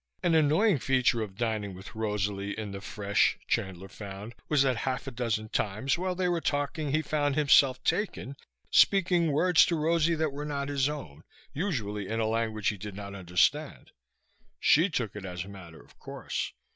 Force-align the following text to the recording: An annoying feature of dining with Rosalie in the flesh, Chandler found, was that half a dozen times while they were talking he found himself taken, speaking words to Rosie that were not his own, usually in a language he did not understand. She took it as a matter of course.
An 0.23 0.33
annoying 0.33 0.79
feature 0.79 1.21
of 1.21 1.37
dining 1.37 1.75
with 1.75 1.93
Rosalie 1.93 2.57
in 2.57 2.71
the 2.71 2.81
flesh, 2.81 3.37
Chandler 3.47 3.87
found, 3.87 4.33
was 4.49 4.63
that 4.63 4.77
half 4.77 5.05
a 5.05 5.11
dozen 5.11 5.47
times 5.49 5.95
while 5.95 6.15
they 6.15 6.27
were 6.27 6.41
talking 6.41 6.91
he 6.91 7.03
found 7.03 7.35
himself 7.35 7.83
taken, 7.83 8.35
speaking 8.71 9.31
words 9.31 9.63
to 9.67 9.75
Rosie 9.75 10.15
that 10.15 10.31
were 10.33 10.43
not 10.43 10.69
his 10.69 10.89
own, 10.89 11.23
usually 11.53 12.07
in 12.07 12.19
a 12.19 12.25
language 12.25 12.69
he 12.69 12.77
did 12.77 12.95
not 12.95 13.13
understand. 13.13 13.91
She 14.59 14.89
took 14.89 15.15
it 15.15 15.23
as 15.23 15.43
a 15.45 15.49
matter 15.49 15.79
of 15.79 15.99
course. 15.99 16.51